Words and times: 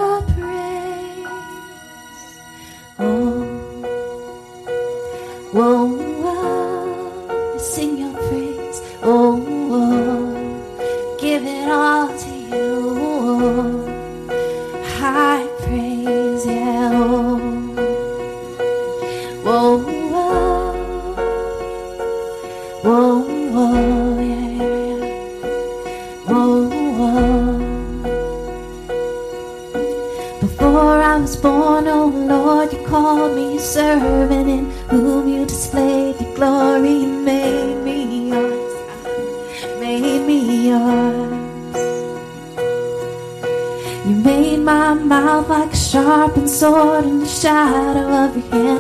in 48.53 48.78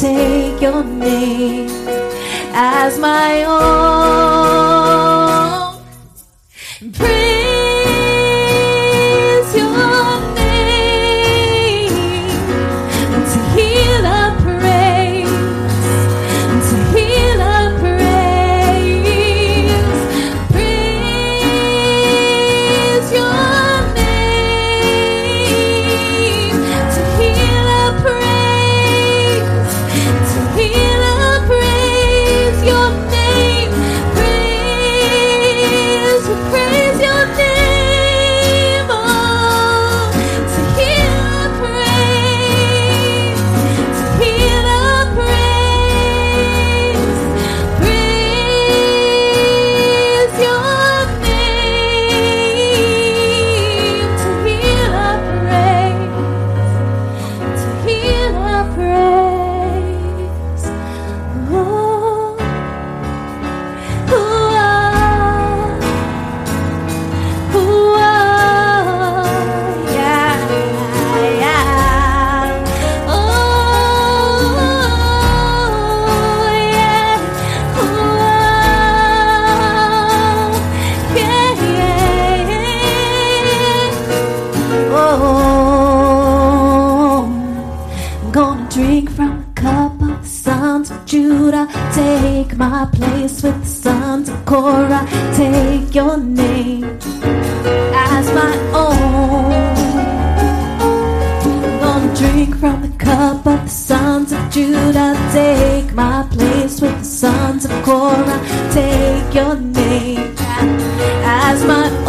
take 0.00 0.60
your 0.62 0.84
name 0.84 1.68
as 2.52 2.98
my 3.00 3.42
own. 3.42 3.58
Bring 6.92 7.37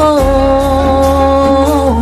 alone. 0.10 2.00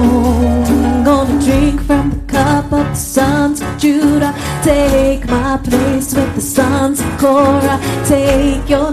I'm 0.65 1.03
gonna 1.03 1.39
drink 1.43 1.81
from 1.81 2.09
the 2.11 2.19
cup 2.27 2.65
of 2.71 2.85
the 2.87 2.95
sons 2.95 3.61
of 3.61 3.77
Judah. 3.77 4.33
Take 4.63 5.27
my 5.27 5.57
place 5.57 6.13
with 6.13 6.35
the 6.35 6.41
sons 6.41 6.99
of 6.99 7.17
Korah. 7.17 7.79
Take 8.05 8.69
your 8.69 8.91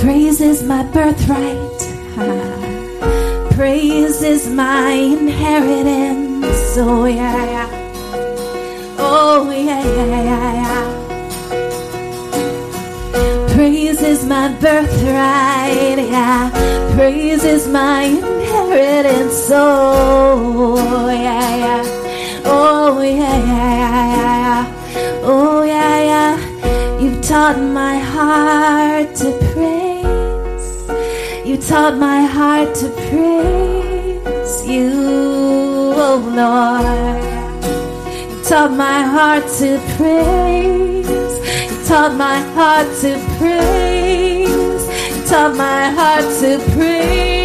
Praise 0.00 0.40
is 0.40 0.62
my 0.62 0.82
birthright. 0.82 1.78
Praise 3.52 4.22
is 4.22 4.48
my 4.48 4.92
inheritance. 4.92 6.78
Oh, 6.78 7.04
yeah, 7.04 7.44
yeah. 7.44 7.68
Oh, 8.98 9.50
yeah, 9.50 9.84
yeah, 9.84 10.06
yeah, 10.06 10.52
yeah. 10.62 10.84
Praise 13.54 14.00
is 14.00 14.24
my 14.24 14.48
birthright, 14.54 15.98
yeah. 15.98 16.50
Praise 16.96 17.44
is 17.44 17.68
my 17.68 18.04
inheritance. 18.04 19.50
Oh, 19.50 21.10
yeah, 21.10 21.56
yeah. 21.56 21.82
Oh, 22.46 23.02
yeah, 23.02 23.36
yeah, 23.50 23.76
yeah, 23.82 24.06
yeah. 24.16 24.64
Oh, 25.24 25.62
yeah, 25.62 26.02
yeah. 26.12 26.98
You've 26.98 27.20
taught 27.20 27.58
my 27.60 27.98
heart 27.98 29.14
to 29.16 29.32
praise. 29.52 29.89
Taught 31.68 31.98
my 31.98 32.22
heart 32.22 32.74
to 32.76 32.88
praise 32.88 34.66
you, 34.66 34.90
oh 35.94 36.18
Lord. 36.34 37.22
You 38.30 38.44
taught 38.44 38.72
my 38.72 39.02
heart 39.02 39.44
to 39.58 39.78
praise. 39.96 41.08
You 41.08 41.84
taught 41.86 42.14
my 42.16 42.40
heart 42.54 42.88
to 43.02 43.18
praise. 43.38 44.48
You 45.16 45.24
taught 45.28 45.56
my 45.56 45.90
heart 45.90 46.24
to 46.40 46.58
praise 46.74 47.39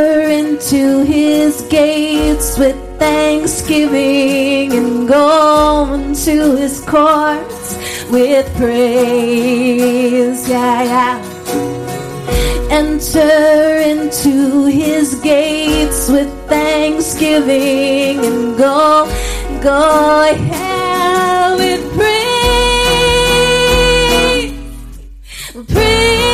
Enter 0.00 0.30
into 0.30 1.04
his 1.04 1.60
gates 1.68 2.58
with 2.58 2.74
thanksgiving 2.98 4.72
and 4.72 5.06
go 5.06 5.92
into 5.92 6.56
his 6.56 6.80
courts 6.86 7.76
with 8.10 8.46
praise. 8.56 10.48
Yeah, 10.48 10.82
yeah. 10.84 11.18
Enter 12.70 13.82
into 13.92 14.64
his 14.64 15.16
gates 15.16 16.08
with 16.08 16.32
thanksgiving 16.48 18.24
and 18.24 18.56
go, 18.56 19.06
go 19.62 20.22
ahead 20.32 21.58
with 21.58 21.82
praise. 21.94 22.40
Praise 25.68 26.29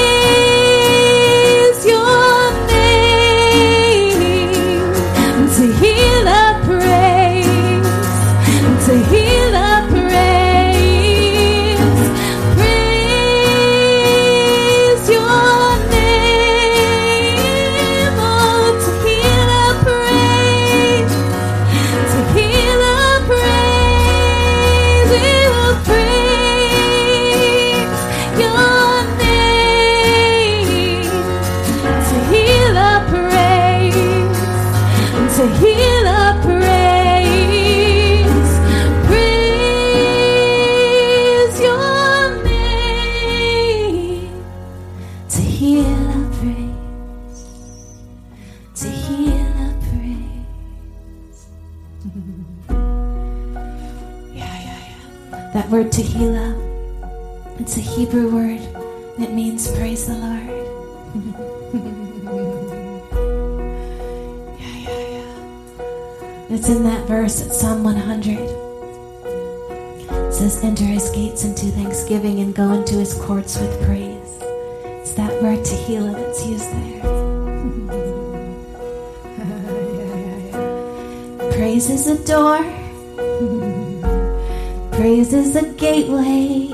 gateway. 85.87 86.69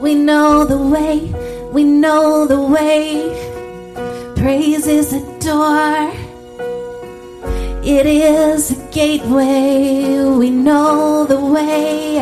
We 0.00 0.12
know 0.14 0.64
the 0.72 0.80
way. 0.94 1.16
We 1.76 1.82
know 1.84 2.46
the 2.46 2.62
way. 2.76 3.04
Praise 4.40 4.86
is 4.86 5.08
a 5.20 5.22
door. 5.48 5.96
It 7.96 8.06
is 8.06 8.62
a 8.76 8.78
gateway. 9.00 10.24
We 10.40 10.48
know 10.48 11.26
the 11.32 11.40
way. 11.54 12.16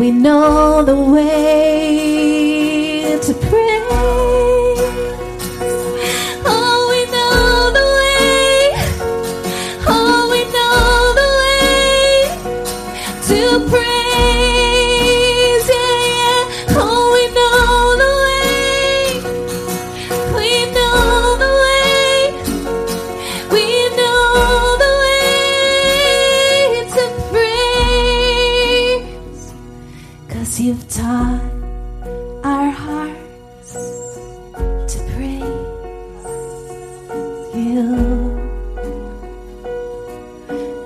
We 0.00 0.10
know 0.10 0.82
the 0.90 1.00
way 1.14 2.15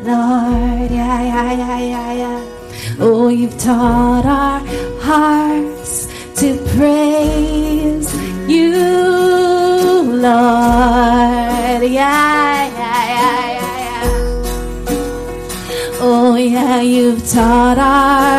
Lord, 0.08 0.90
yeah, 0.90 1.22
yeah, 1.22 1.52
yeah, 1.52 1.78
yeah, 1.78 2.12
yeah. 2.12 2.40
Oh, 2.98 3.28
you've 3.28 3.58
taught 3.58 4.24
our 4.24 4.60
hearts 5.00 6.06
to 6.40 6.56
praise 6.76 8.08
you, 8.48 8.72
Lord. 10.26 11.82
Yeah, 11.82 11.82
yeah, 11.82 12.66
yeah, 12.80 13.42
yeah, 13.58 13.78
yeah. 13.86 14.04
Oh, 16.00 16.34
yeah, 16.36 16.80
you've 16.80 17.22
taught 17.30 17.78
our 17.78 18.29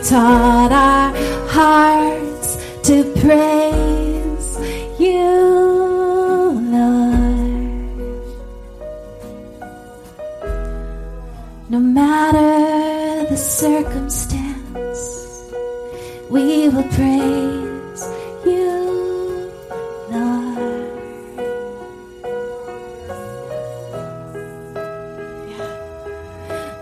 Oh, 0.00 0.57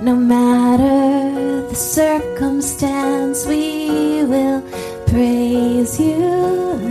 No 0.06 0.14
matter 0.14 1.66
the 1.68 1.74
circumstance, 1.74 3.44
we 3.44 4.22
will 4.22 4.62
praise 5.08 5.98
you, 5.98 6.16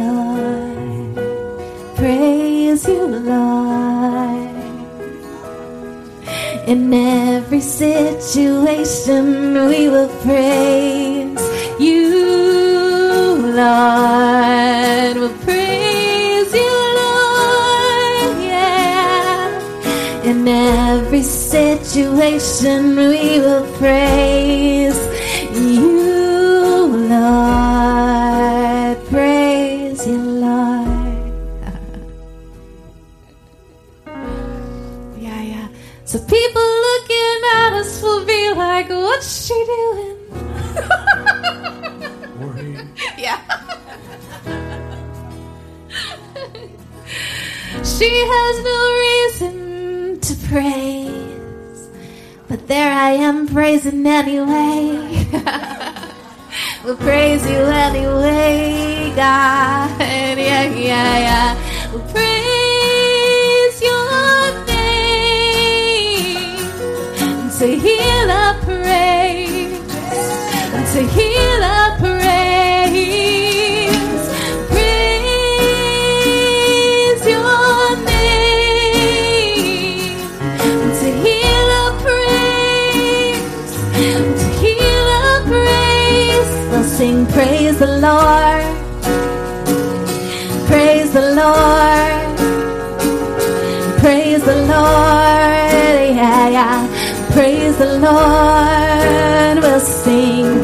Lord. 0.03 1.15
Praise 1.95 2.85
you, 2.85 3.05
Lord. 3.07 4.51
In 6.67 6.93
every 6.93 7.61
situation, 7.61 9.23
we 9.69 9.87
will 9.87 10.09
praise 10.19 11.39
you, 11.79 13.37
Lord. 13.55 14.34
Every 20.95 21.23
situation, 21.23 22.95
we 22.95 23.39
will 23.41 23.65
praise 23.77 24.97
you, 25.51 26.87
Lord. 27.13 28.97
Praise 29.09 30.07
you, 30.07 30.17
Lord. 30.17 30.87
yeah, 35.25 35.41
yeah. 35.51 35.67
So 36.05 36.17
people 36.19 36.67
looking 36.87 37.39
at 37.57 37.73
us 37.81 38.01
will 38.01 38.25
be 38.25 38.53
like, 38.53 38.87
what's 38.89 39.45
she 39.45 39.53
doing? 39.75 40.15
yeah. 43.25 43.39
she 47.95 48.11
has 48.33 48.55
no 48.71 48.79
reason 49.05 49.54
praise, 50.49 51.89
but 52.47 52.67
there 52.67 52.91
I 52.91 53.11
am 53.11 53.47
praising 53.47 54.05
anyway. 54.05 55.27
we'll 56.83 56.97
praise 56.97 57.43
you 57.49 57.57
anyway, 57.57 59.13
God. 59.15 59.89
Yeah, 60.45 60.65
yeah, 60.65 61.17
yeah. 61.27 61.55
We'll 61.91 62.03
praise 62.13 63.81
your 63.81 64.65
name 64.67 66.59
And 67.19 67.51
to 67.59 67.67
heal 67.79 68.29
our 68.29 68.53
praise, 68.61 69.79
to 70.93 71.01
heal 71.15 71.34
Praise 94.01 94.43
the 94.43 94.55
Lord, 94.55 96.15
yeah, 96.19 96.49
yeah. 96.49 96.87
Praise 97.33 97.77
the 97.77 97.99
Lord, 97.99 99.63
we'll 99.63 99.79
sing. 99.79 100.54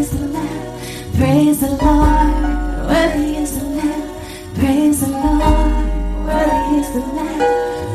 Is 0.00 0.10
the 0.10 0.26
Lamb. 0.28 0.80
Praise 1.18 1.60
the 1.60 1.72
Lord, 1.84 2.32
worthy 2.88 3.36
is 3.36 3.52
the 3.58 3.64
Lamb. 3.78 4.02
Praise 4.54 5.00
the 5.02 5.08
Lord, 5.08 5.40
worthy 6.26 6.76
is 6.80 6.90
the 6.94 7.00
Lamb. 7.16 7.42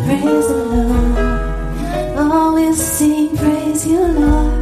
Praise 0.05 0.47
the 0.47 0.57
Lord. 0.73 1.17
Oh, 2.17 2.53
we'll 2.53 2.75
sing, 2.75 3.35
praise 3.35 3.87
you, 3.87 4.01
Lord. 4.19 4.53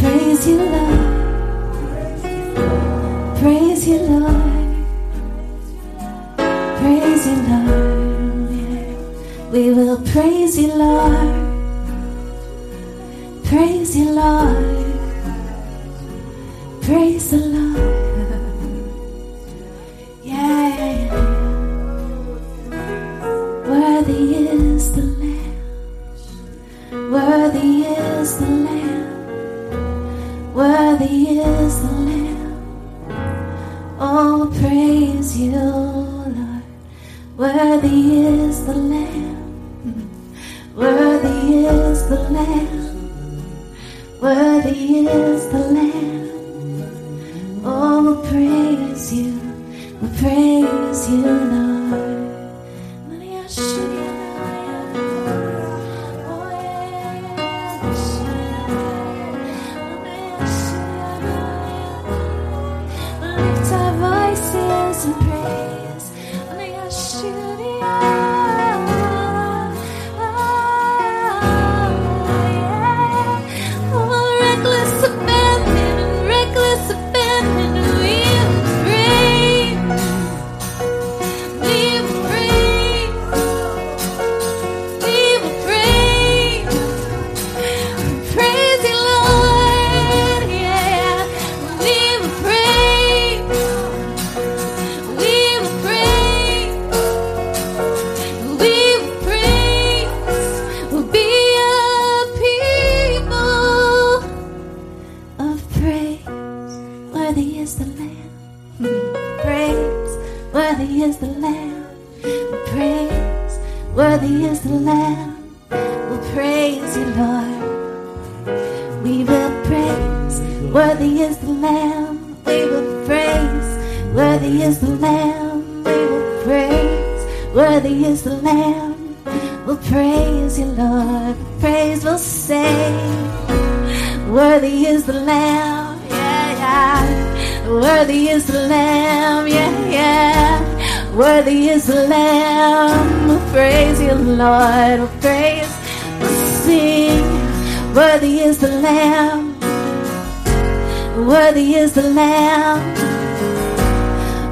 Praise 0.00 0.42
you, 0.48 0.58
Lord. 0.74 1.00
Praise 3.38 3.86
you, 3.86 3.98
Lord. 3.98 4.34
Praise 6.80 7.22
you, 7.28 7.36
Lord. 7.50 7.92
We 9.52 9.62
will 9.76 10.00
praise 10.12 10.58
you, 10.58 10.72
Lord. 10.74 11.50
Praise 13.44 13.96
you, 13.96 14.10
Lord. 14.10 14.59
Praise 17.00 17.30
the 17.30 17.38
Lord. 17.38 17.80
Yeah. 20.22 21.08
Worthy 23.70 24.24
is 24.36 24.92
the 24.92 25.04
Lamb. 25.20 25.62
Worthy 27.10 27.84
is 27.86 28.36
the 28.36 28.50
Lamb. 28.66 29.08
Worthy 30.52 31.40
is 31.40 31.80
the 31.80 31.92
Lamb. 32.08 32.52
Oh, 33.98 34.52
praise 34.60 35.38
you, 35.38 35.52
Lord. 35.52 36.36
Worthy 37.38 38.26
is 38.26 38.66
the 38.66 38.74
Lamb. 38.74 40.10
Worthy 40.76 41.64
is 41.64 42.06
the 42.10 42.20
Lamb. 42.28 42.78
Worthy 44.20 45.06
is 45.08 45.48
the 45.48 45.58
Lamb. 45.60 46.19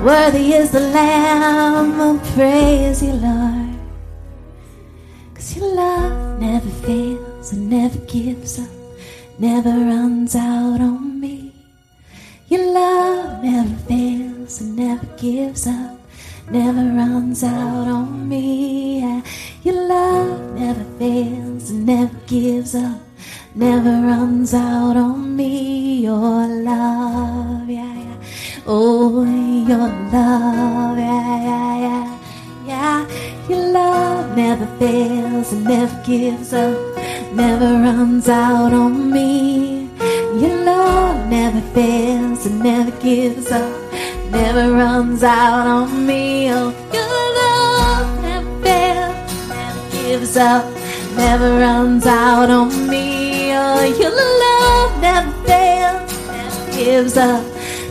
Worthy 0.04 0.52
is 0.54 0.70
the 0.70 0.80
Lamb. 0.80 1.98
We'll 1.98 2.20
praise 2.34 3.02
you, 3.02 3.14
Lord. 3.14 3.74
Cause 5.34 5.56
your 5.56 5.74
love 5.74 6.40
never 6.40 6.70
fails 6.86 7.52
and 7.52 7.68
never 7.68 7.98
gives 8.06 8.60
up, 8.60 8.70
never 9.40 9.70
runs 9.70 10.36
out 10.36 10.80
on 10.80 11.20
me. 11.20 11.52
Your 12.48 12.72
love 12.72 13.42
never 13.42 13.74
fails 13.88 14.60
and 14.60 14.76
never 14.76 15.06
gives 15.16 15.66
up, 15.66 15.98
never 16.48 16.80
runs 16.80 17.42
out 17.42 17.88
on 17.88 18.28
me. 18.28 19.22
Your 19.64 19.88
love 19.88 20.54
never 20.54 20.84
fails 20.98 21.70
and 21.70 21.86
never 21.86 22.14
gives 22.28 22.76
up, 22.76 23.00
never 23.56 23.90
runs 23.90 24.54
out 24.54 24.96
on 24.96 25.34
me. 25.36 26.02
Your 26.02 26.46
love, 26.46 27.68
yeah. 27.68 28.07
Oh, 28.66 29.24
your 29.24 29.88
love, 30.12 30.98
yeah, 30.98 31.42
yeah, 31.42 31.78
yeah. 31.80 32.18
Yeah, 32.66 33.06
your 33.48 33.72
love 33.72 34.36
never 34.36 34.66
fails 34.78 35.52
and 35.52 35.64
never 35.64 36.02
gives 36.04 36.52
up, 36.52 36.76
never 37.34 37.64
runs 37.80 38.28
out 38.28 38.72
on 38.74 39.10
me. 39.10 39.88
Your 40.38 40.64
love 40.64 41.28
never 41.30 41.62
fails 41.72 42.44
and 42.44 42.60
never 42.60 42.90
gives 43.00 43.50
up, 43.50 43.72
never 44.30 44.72
runs 44.72 45.22
out 45.22 45.66
on 45.66 46.06
me. 46.06 46.50
Oh, 46.52 46.74
your 46.92 47.08
love 47.40 48.22
never 48.22 48.62
fails, 48.62 49.48
never 49.48 49.90
gives 49.90 50.36
up, 50.36 50.64
never 51.16 51.58
runs 51.58 52.06
out 52.06 52.50
on 52.50 52.68
me. 52.88 53.52
Oh, 53.54 53.82
your 53.98 54.12
love 54.44 55.00
never 55.00 55.32
fails, 55.46 56.26
never 56.26 56.72
gives 56.76 57.16
up, 57.16 57.42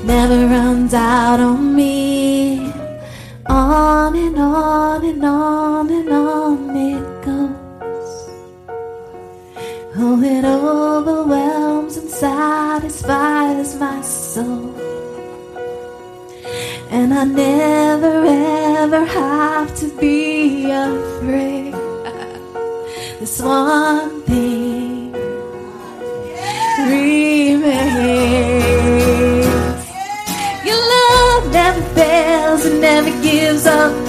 never 0.07 0.47
runs 0.47 0.93
out 0.93 1.39
on 1.41 1.75
me. 1.75 2.71
On 3.45 4.15
and 4.15 4.37
on 4.37 5.03
and 5.03 5.23
on 5.23 5.89
and 5.91 6.09
on 6.09 6.75
it 6.75 7.25
goes. 7.25 8.11
Oh, 9.97 10.21
it 10.23 10.45
overwhelms 10.45 11.97
and 11.97 12.09
satisfies 12.09 13.77
my 13.77 14.01
soul. 14.01 14.73
And 16.89 17.13
I 17.13 17.25
never 17.25 18.15
ever 18.25 19.03
have 19.05 19.75
to 19.81 19.87
be 19.99 20.71
afraid. 20.71 21.73
This 23.19 23.41
one 23.41 24.21
thing 24.21 24.56
never 32.87 33.11
gives 33.21 33.65
up, 33.65 34.06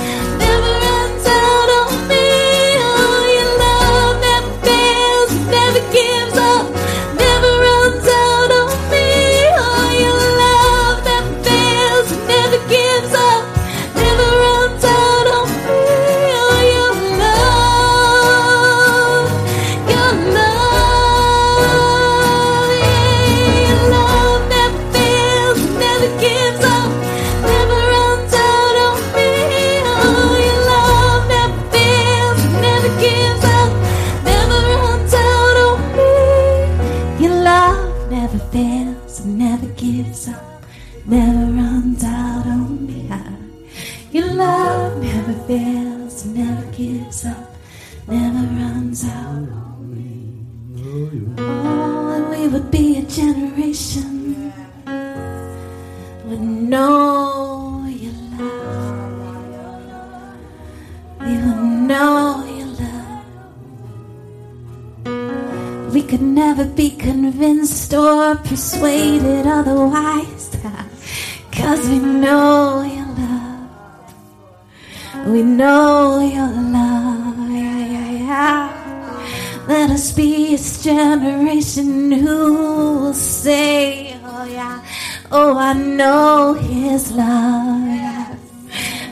We 75.27 75.43
know 75.43 76.21
your 76.21 76.49
love. 76.49 77.51
Yeah, 77.51 77.79
yeah, 77.79 78.11
yeah. 78.11 79.65
Let 79.69 79.91
us 79.91 80.13
be 80.13 80.51
this 80.57 80.83
generation 80.83 82.11
who 82.13 82.55
will 82.55 83.15
say, 83.15 84.17
Oh, 84.25 84.45
yeah. 84.45 84.83
Oh, 85.31 85.59
I 85.59 85.73
know 85.75 86.55
his 86.55 87.13
love. 87.13 87.87
Yeah. 87.87 88.37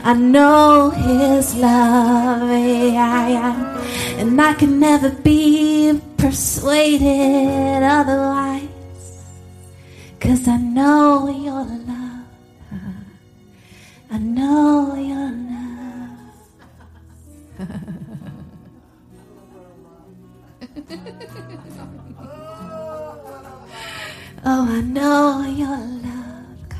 I 0.04 0.14
know 0.14 0.90
his 0.90 1.54
love. 1.56 2.48
Yeah, 2.48 3.28
yeah. 3.28 4.18
And 4.18 4.40
I 4.40 4.54
can 4.54 4.78
never 4.80 5.10
be 5.10 6.00
persuaded 6.16 7.82
otherwise. 7.82 8.68
Cause 10.20 10.48
I 10.48 10.56
know 10.56 11.28
your 11.28 11.64
love. 11.64 12.24
I 14.10 14.18
know 14.18 14.94
your 14.94 15.30
love. 15.30 15.45
Oh, 24.46 24.66
I 24.70 24.80
know 24.80 25.42
your 25.42 25.68
love, 25.68 26.68
God. 26.70 26.78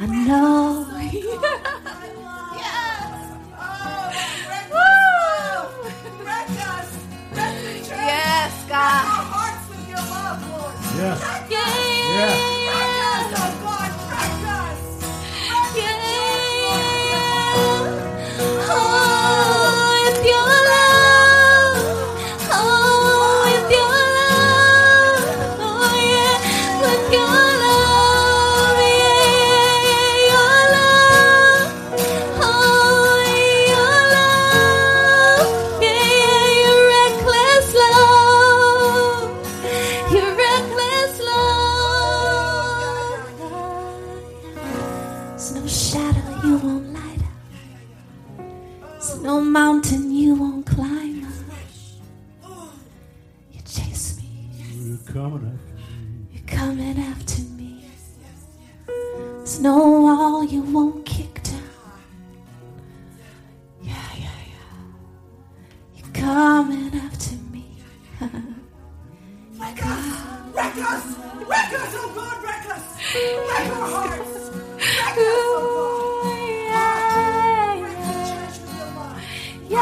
I 0.00 0.06
know. 0.06 0.86
Yes, 2.56 3.32
Woo! 4.72 5.90
Yes, 7.90 8.66
God. 8.68 9.38
Yeah. 10.96 11.48
Yeah. 11.50 12.53
Wreck 70.54 70.76
us! 70.76 71.04
Wreck 71.48 71.72
us, 71.80 71.94
oh 71.96 72.12
God, 72.14 72.42
wreck 72.44 72.66
us! 72.74 72.84
Wreck 73.14 73.68
our 73.76 73.88
hearts! 73.88 74.50
Wreck 74.50 75.18
us, 75.18 75.18
oh 75.18 76.22
God! 76.22 76.38
yeah, 76.70 77.80
Wreck 77.82 77.98
the 77.98 78.12
church 78.30 78.56
with 78.62 78.74
your 78.78 78.90
love. 78.94 79.18
yeah, 79.68 79.80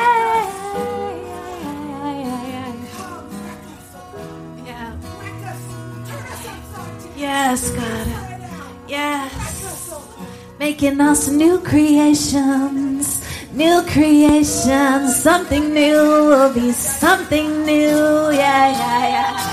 yeah, 2.22 2.42
yeah. 2.52 2.72
Come, 2.96 3.28
wreck 3.44 3.64
us, 3.72 3.86
God. 3.92 4.66
Yeah. 4.66 4.96
Wreck 5.20 5.42
us! 5.50 5.62
Turn 6.08 6.24
us 6.32 6.46
upside 6.46 6.98
down! 7.02 7.18
Yes, 7.18 7.60
God. 7.70 8.06
Right 8.06 8.40
now. 8.40 8.48
Wreck 8.48 8.88
Yes. 8.88 9.90
oh. 9.92 10.26
Making 10.58 11.00
us 11.00 11.28
new 11.28 11.58
creations. 11.60 13.22
New 13.52 13.82
creations. 13.88 15.16
Something 15.16 15.74
new 15.74 16.02
will 16.30 16.52
be 16.54 16.72
something 16.72 17.64
new. 17.66 18.30
Yeah, 18.32 18.70
yeah, 18.70 19.08
yeah. 19.08 19.51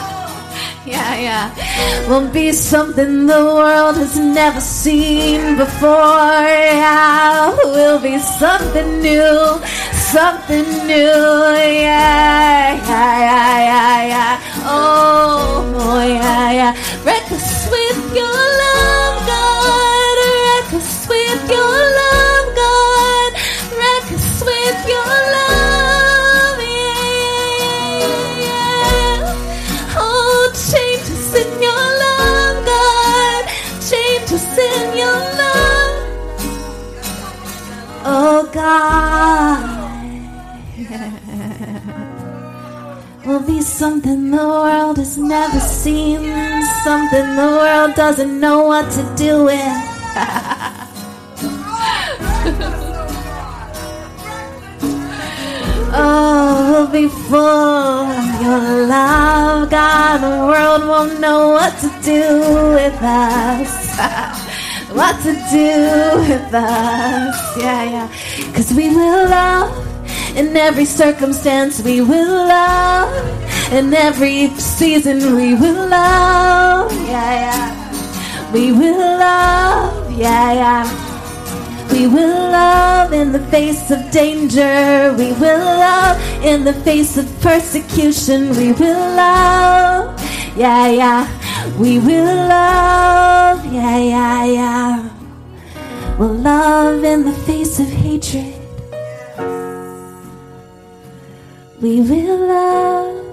Yeah, 0.89 1.15
yeah. 1.27 2.07
Will 2.09 2.27
be 2.31 2.51
something 2.51 3.27
the 3.27 3.45
world 3.45 3.97
has 3.97 4.17
never 4.17 4.59
seen 4.59 5.55
before. 5.55 6.41
Yeah, 6.81 7.55
will 7.63 7.99
be 7.99 8.17
something 8.17 8.99
new. 8.99 9.61
Something 9.93 10.65
new. 10.87 10.95
Yeah, 11.85 12.73
yeah, 12.89 13.19
yeah, 13.29 13.57
yeah, 13.69 14.07
yeah. 14.13 14.41
Oh, 14.65 15.71
oh 15.77 16.01
yeah, 16.07 16.51
yeah. 16.59 16.73
Wreck 17.05 17.31
us 17.31 17.69
with 17.69 18.01
your 18.15 18.39
love, 18.63 19.17
God. 19.29 20.17
Wreck 20.25 20.73
us 20.73 21.07
with 21.07 21.41
your 21.51 21.61
love, 21.61 21.98
God. 38.53 39.89
Will 43.25 43.41
be 43.41 43.61
something 43.61 44.31
the 44.31 44.37
world 44.37 44.97
has 44.97 45.17
never 45.17 45.59
seen, 45.59 46.19
something 46.83 47.35
the 47.35 47.49
world 47.61 47.93
doesn't 47.95 48.39
know 48.39 48.63
what 48.63 48.89
to 48.91 49.03
do 49.15 49.43
with. 49.45 49.85
Oh, 55.91 56.69
we'll 56.71 56.87
be 56.87 57.07
full 57.07 57.39
of 57.39 58.41
your 58.41 58.87
love, 58.87 59.69
God. 59.69 60.21
The 60.21 60.29
world 60.47 60.87
won't 60.87 61.19
know 61.19 61.49
what 61.49 61.77
to 61.79 61.89
do 62.03 62.41
with 62.73 63.01
us. 63.01 64.48
What 64.93 65.15
to 65.23 65.33
do 65.51 66.19
with 66.27 66.53
us. 66.53 67.57
Yeah, 67.57 67.83
yeah. 67.83 68.53
Cause 68.53 68.73
we 68.73 68.89
will 68.89 69.29
love 69.29 69.71
in 70.35 70.55
every 70.57 70.85
circumstance. 70.85 71.81
We 71.81 72.01
will 72.01 72.47
love 72.47 73.11
in 73.71 73.93
every 73.93 74.47
season. 74.57 75.35
We 75.35 75.53
will 75.55 75.89
love. 75.89 76.91
Yeah, 77.07 77.33
yeah. 77.45 78.51
We 78.51 78.71
will 78.71 79.17
love. 79.19 80.11
Yeah, 80.11 80.53
yeah. 80.53 81.09
We 81.91 82.07
will 82.07 82.51
love 82.51 83.13
in 83.13 83.31
the 83.31 83.39
face 83.47 83.91
of 83.91 84.11
danger. 84.11 85.13
We 85.17 85.33
will 85.33 85.59
love 85.59 86.17
in 86.43 86.63
the 86.63 86.73
face 86.73 87.17
of 87.17 87.25
persecution. 87.41 88.49
We 88.55 88.71
will 88.73 89.15
love. 89.15 90.19
Yeah, 90.55 90.87
yeah. 90.89 91.48
We 91.77 91.99
will 91.99 92.47
love. 92.47 93.65
Yeah, 93.65 93.97
yeah, 93.97 94.45
yeah. 94.45 95.09
We'll 96.17 96.33
love 96.33 97.03
in 97.03 97.25
the 97.25 97.31
face 97.31 97.79
of 97.79 97.87
hatred. 97.87 98.53
We 101.81 102.01
will 102.01 102.47
love. 102.47 103.25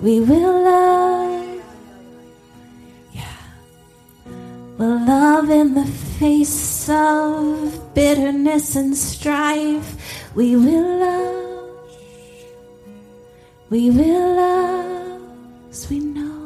We 0.00 0.20
will 0.20 0.62
love. 0.62 1.62
Yeah. 3.12 3.22
We'll 4.78 5.04
love 5.04 5.50
in 5.50 5.74
the 5.74 5.86
face 6.20 6.88
of 6.88 7.94
bitterness 7.94 8.76
and 8.76 8.96
strife. 8.96 9.96
We 10.34 10.54
will 10.54 10.98
love. 10.98 11.40
We 13.68 13.90
will 13.90 14.36
love. 14.36 15.20
we 15.90 15.98
know 15.98 16.39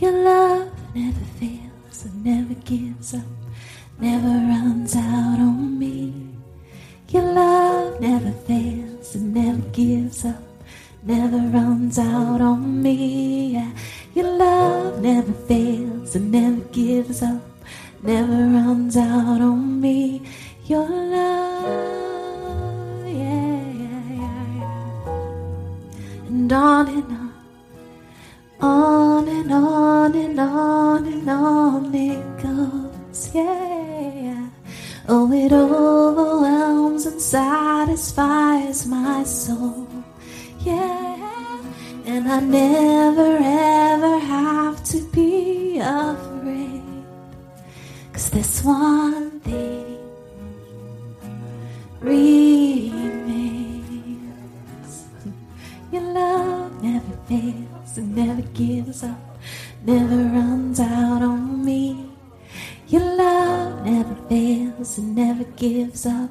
your 0.00 0.12
love 0.12 0.70
never 0.94 1.24
fails 1.40 2.04
and 2.04 2.24
never 2.24 2.54
gives 2.64 3.14
up, 3.14 3.22
never 3.98 4.28
runs 4.28 4.94
out 4.96 5.38
on 5.40 5.78
me. 5.78 6.12
Your 7.08 7.32
love 7.32 8.00
never 8.00 8.30
fails 8.30 9.14
and 9.14 9.34
never 9.34 9.62
gives 9.70 10.24
up, 10.24 10.42
never 11.02 11.38
runs 11.38 11.98
out 11.98 12.40
on 12.40 12.82
me. 12.82 13.54
Yeah. 13.54 13.70
Your 14.14 14.30
love 14.36 15.00
never 15.02 15.32
fails 15.32 16.14
and 16.16 16.30
never 16.32 16.62
gives 16.72 17.22
up, 17.22 17.42
never 18.02 18.32
runs 18.32 18.96
out 18.96 19.40
on 19.40 19.80
me. 19.80 20.22
Your 20.66 20.88
love, 20.88 21.66
yeah, 23.06 23.62
yeah, 23.82 24.02
yeah, 24.22 24.44
yeah. 24.58 26.28
And 26.28 26.52
on 26.52 26.88
and 26.88 27.12
on, 27.12 27.32
on 28.60 29.17
and 29.38 29.52
on 29.52 30.14
and 30.14 30.40
on 30.40 31.06
and 31.06 31.28
on 31.30 31.94
it 31.94 32.42
goes, 32.42 33.30
yeah. 33.34 34.48
Oh, 35.08 35.32
it 35.32 35.52
overwhelms 35.52 37.06
and 37.06 37.20
satisfies 37.20 38.86
my 38.86 39.22
soul. 39.24 39.88
Yeah. 40.60 41.62
And 42.04 42.28
I 42.28 42.40
never 42.40 43.38
ever 43.40 44.18
have 44.18 44.82
to 44.84 44.98
be 45.12 45.78
afraid. 45.78 46.82
Cause 48.12 48.30
this 48.30 48.64
one 48.64 49.40
thing 49.40 49.98
remains. 52.00 52.98
Your 55.92 56.02
love 56.02 56.82
never 56.82 57.16
fails 57.28 57.98
and 57.98 58.16
never 58.16 58.42
gives 58.42 59.02
up, 59.04 59.27
never 59.84 60.16
runs 60.16 60.80
out 60.80 61.22
on 61.22 61.64
me. 61.64 62.10
Your 62.88 63.02
love 63.16 63.84
never 63.84 64.14
fails 64.28 64.96
and 64.98 65.14
never 65.14 65.44
gives 65.44 66.06
up, 66.06 66.30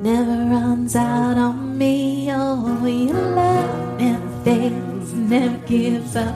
never 0.00 0.36
runs 0.54 0.96
out 0.96 1.36
on 1.36 1.76
me. 1.76 2.30
Oh, 2.32 2.86
your 2.86 3.14
love 3.14 4.00
never 4.00 4.44
fails 4.44 5.12
and 5.12 5.28
never 5.28 5.58
gives 5.66 6.16
up, 6.16 6.34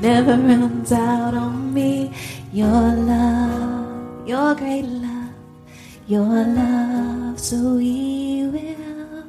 never 0.00 0.36
runs 0.36 0.90
out 0.90 1.34
on 1.34 1.74
me. 1.74 2.12
Your 2.52 2.94
love, 2.94 4.26
your 4.26 4.54
great 4.54 4.86
love, 4.86 5.34
your 6.06 6.44
love, 6.46 7.38
so 7.38 7.74
we 7.76 8.46
will 8.46 9.24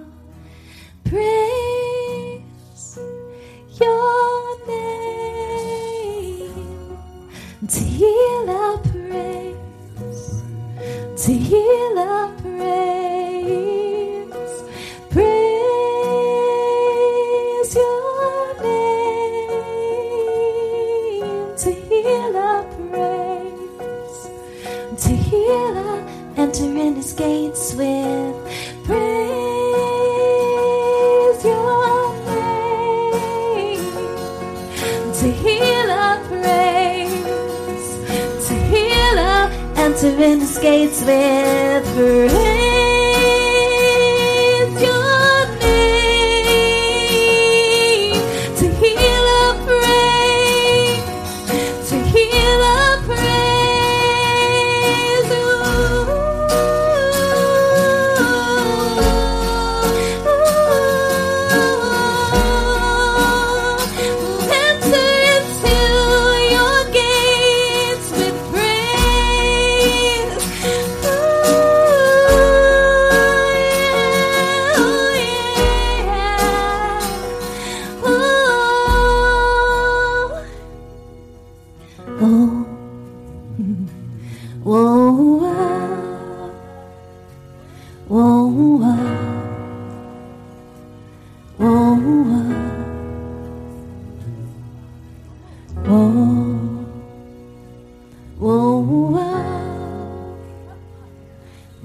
praise 1.04 2.42
your 3.82 4.35
to 7.68 7.80
heal 7.80 8.50
our 8.50 8.78
praise, 8.78 10.44
to 11.26 11.34
heal 11.34 11.98
our 11.98 12.30
praise, 12.42 14.34
praise 15.10 15.36
your 17.76 18.62
name. 18.62 19.50
To 21.58 21.72
heal 21.72 22.38
our 22.38 22.64
praise, 22.76 24.20
to 25.04 25.10
heal 25.10 25.78
our 25.78 26.02
enter 26.38 26.66
in 26.66 26.96
his 26.96 27.14
gates 27.14 27.74
with 27.74 28.25
in 40.20 40.40
his 40.40 40.58
gates 40.58 41.02
with 41.02 41.86
praise. 41.96 42.55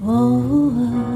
Whoa, 0.01 0.39
whoa, 0.39 1.10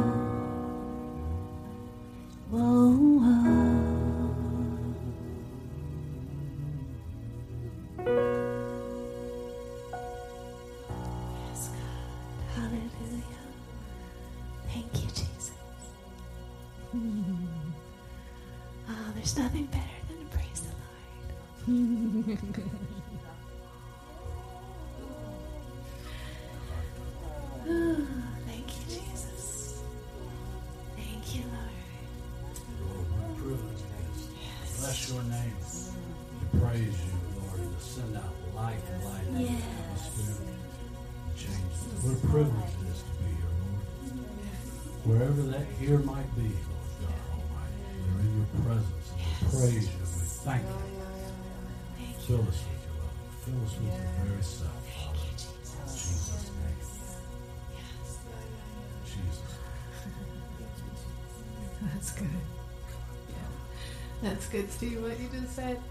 with 54.37 54.59
your 54.61 54.69
very 54.69 54.77
self, 54.77 54.83
Thank 54.85 55.15
you, 55.17 55.31
Jesus. 55.33 55.93
Jesus' 55.93 56.49
name. 56.61 56.79
Jesus. 59.05 59.41
That's 61.93 62.11
good. 62.11 62.27
Yeah. 63.29 63.35
That's 64.21 64.47
good, 64.47 64.71
Steve, 64.71 65.01
what 65.01 65.19
you 65.19 65.29
just 65.39 65.55
said. 65.55 65.81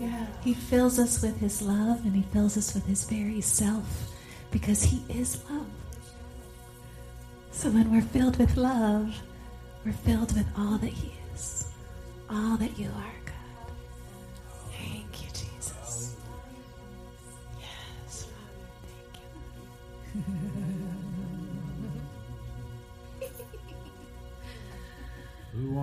Yeah. 0.00 0.26
He 0.44 0.54
fills 0.54 0.98
us 0.98 1.22
with 1.22 1.38
his 1.40 1.62
love 1.62 2.04
and 2.04 2.14
he 2.14 2.22
fills 2.32 2.56
us 2.56 2.74
with 2.74 2.86
his 2.86 3.04
very 3.04 3.40
self 3.40 4.10
because 4.50 4.82
he 4.82 5.02
is 5.08 5.42
love. 5.50 5.66
So 7.52 7.70
when 7.70 7.90
we're 7.90 8.02
filled 8.02 8.36
with 8.38 8.56
love, 8.56 9.14
we're 9.84 9.92
filled 9.92 10.36
with 10.36 10.46
all 10.56 10.78
that 10.78 10.92
he 10.92 11.12
is, 11.34 11.68
all 12.30 12.56
that 12.58 12.78
you 12.78 12.88
are, 12.88 13.14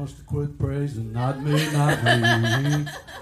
wants 0.06 0.20
to 0.20 0.26
quit 0.26 0.60
praising? 0.60 1.12
Not 1.12 1.42
me, 1.42 1.72
not 1.72 2.04
me. 2.04 2.86